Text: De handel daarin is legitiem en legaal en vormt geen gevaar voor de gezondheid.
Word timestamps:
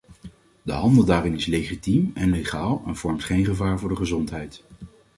De 0.61 0.71
handel 0.71 1.05
daarin 1.05 1.33
is 1.35 1.45
legitiem 1.45 2.11
en 2.13 2.29
legaal 2.29 2.83
en 2.87 2.95
vormt 2.95 3.23
geen 3.23 3.45
gevaar 3.45 3.79
voor 3.79 3.89
de 3.89 3.95
gezondheid. 3.95 4.63